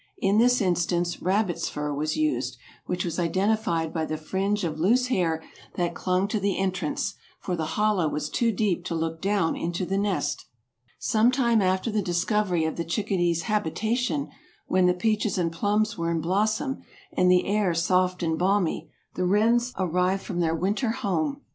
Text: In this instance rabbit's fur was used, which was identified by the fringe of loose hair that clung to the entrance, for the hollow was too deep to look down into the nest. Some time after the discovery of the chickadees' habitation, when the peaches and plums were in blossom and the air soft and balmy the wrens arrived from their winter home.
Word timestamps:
In 0.17 0.39
this 0.39 0.61
instance 0.61 1.21
rabbit's 1.21 1.69
fur 1.69 1.93
was 1.93 2.17
used, 2.17 2.57
which 2.87 3.05
was 3.05 3.19
identified 3.19 3.93
by 3.93 4.03
the 4.03 4.17
fringe 4.17 4.63
of 4.63 4.79
loose 4.79 5.09
hair 5.09 5.43
that 5.75 5.93
clung 5.93 6.27
to 6.29 6.39
the 6.39 6.57
entrance, 6.57 7.13
for 7.39 7.55
the 7.55 7.65
hollow 7.77 8.07
was 8.09 8.27
too 8.27 8.51
deep 8.51 8.83
to 8.85 8.95
look 8.95 9.21
down 9.21 9.55
into 9.55 9.85
the 9.85 9.99
nest. 9.99 10.45
Some 10.97 11.29
time 11.31 11.61
after 11.61 11.91
the 11.91 12.01
discovery 12.01 12.65
of 12.65 12.77
the 12.77 12.83
chickadees' 12.83 13.43
habitation, 13.43 14.31
when 14.65 14.87
the 14.87 14.95
peaches 14.95 15.37
and 15.37 15.51
plums 15.51 15.99
were 15.99 16.09
in 16.09 16.19
blossom 16.19 16.81
and 17.15 17.29
the 17.29 17.45
air 17.45 17.75
soft 17.75 18.23
and 18.23 18.39
balmy 18.39 18.89
the 19.13 19.25
wrens 19.27 19.71
arrived 19.77 20.23
from 20.23 20.39
their 20.39 20.55
winter 20.55 20.89
home. 20.89 21.43